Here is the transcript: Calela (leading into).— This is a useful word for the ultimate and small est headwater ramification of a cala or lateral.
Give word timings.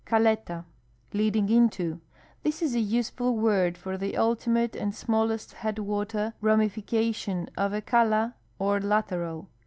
Calela 0.03 0.65
(leading 1.13 1.47
into).— 1.49 2.01
This 2.43 2.63
is 2.63 2.73
a 2.73 2.79
useful 2.79 3.35
word 3.37 3.77
for 3.77 3.99
the 3.99 4.17
ultimate 4.17 4.75
and 4.75 4.95
small 4.95 5.29
est 5.29 5.53
headwater 5.57 6.33
ramification 6.41 7.51
of 7.55 7.71
a 7.71 7.81
cala 7.81 8.33
or 8.57 8.79
lateral. 8.79 9.47